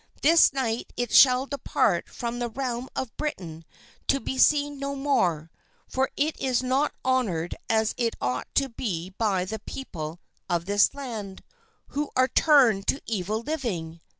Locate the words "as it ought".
7.69-8.47